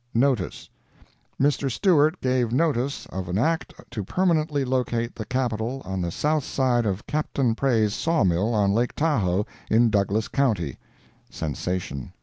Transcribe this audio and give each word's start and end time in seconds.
NOTICE 0.15 0.67
Mr. 1.39 1.69
Stewart 1.69 2.19
gave 2.21 2.51
notice 2.51 3.05
of 3.11 3.29
an 3.29 3.37
act 3.37 3.71
to 3.91 4.03
permanently 4.03 4.65
locate 4.65 5.13
the 5.15 5.25
Capital 5.27 5.79
on 5.85 6.01
the 6.01 6.09
South 6.09 6.43
side 6.43 6.87
of 6.87 7.05
Capt. 7.05 7.39
Pray's 7.55 7.93
saw 7.93 8.23
mill 8.23 8.51
on 8.51 8.73
Lake 8.73 8.95
Tahoe, 8.95 9.45
in 9.69 9.91
Douglas 9.91 10.27
county. 10.27 10.79
[Sensation. 11.29 12.13